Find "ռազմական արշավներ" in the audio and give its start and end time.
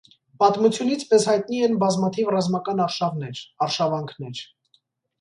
2.39-3.47